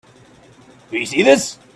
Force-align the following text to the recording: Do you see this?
Do 0.89 0.97
you 0.97 1.05
see 1.05 1.21
this? 1.21 1.59